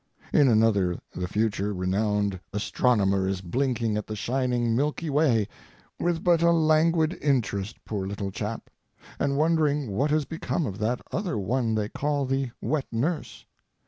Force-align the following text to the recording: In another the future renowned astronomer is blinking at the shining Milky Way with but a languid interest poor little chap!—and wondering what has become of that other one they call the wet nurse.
In 0.33 0.47
another 0.47 0.97
the 1.13 1.27
future 1.27 1.75
renowned 1.75 2.39
astronomer 2.53 3.27
is 3.27 3.41
blinking 3.41 3.97
at 3.97 4.07
the 4.07 4.15
shining 4.15 4.75
Milky 4.75 5.11
Way 5.11 5.47
with 5.99 6.23
but 6.23 6.41
a 6.41 6.49
languid 6.51 7.15
interest 7.21 7.77
poor 7.85 8.07
little 8.07 8.31
chap!—and 8.31 9.37
wondering 9.37 9.91
what 9.91 10.09
has 10.09 10.25
become 10.25 10.65
of 10.65 10.79
that 10.79 11.01
other 11.11 11.37
one 11.37 11.75
they 11.75 11.87
call 11.87 12.25
the 12.25 12.49
wet 12.61 12.87
nurse. 12.91 13.45